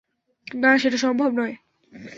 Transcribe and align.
না, 0.47 0.71
সেটা 0.77 0.97
সম্ভবও 0.97 1.35
নয়! 1.39 1.55